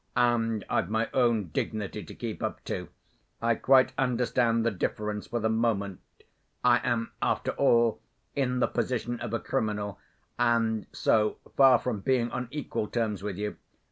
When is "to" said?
2.03-2.15